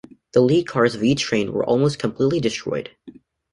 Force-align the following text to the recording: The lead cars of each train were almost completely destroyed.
The 0.31 0.41
lead 0.41 0.65
cars 0.65 0.95
of 0.95 1.03
each 1.03 1.21
train 1.21 1.53
were 1.53 1.63
almost 1.63 1.99
completely 1.99 2.39
destroyed. 2.39 2.89